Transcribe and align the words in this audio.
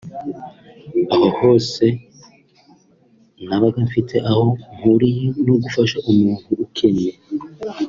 Aho 1.13 1.27
hose 1.39 1.85
nabaga 3.47 3.79
mfite 3.87 4.15
aho 4.31 4.45
mpuriye 4.77 5.27
no 5.45 5.53
gufasha 5.63 5.97
umuntu 6.11 6.49
ukennye 6.65 7.11